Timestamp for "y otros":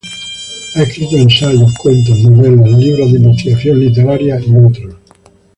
4.39-4.95